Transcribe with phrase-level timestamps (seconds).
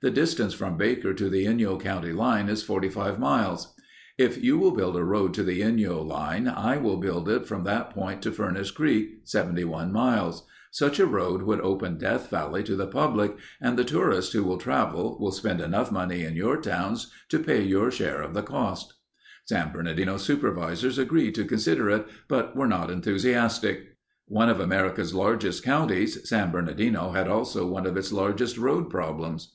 [0.00, 3.74] The distance from Baker to the Inyo county line is 45 miles.
[4.16, 7.64] If you will build the road to the Inyo line, I will build it from
[7.64, 10.46] that point to Furnace Creek, 71 miles.
[10.70, 14.56] Such a road would open Death Valley to the public and the tourists who will
[14.58, 18.94] travel will spend enough money in your towns to pay your share of the cost."
[19.46, 23.96] San Bernardino supervisors agreed to consider it but were not enthusiastic.
[24.28, 29.54] One of America's largest counties, San Bernardino had also one of its largest road problems.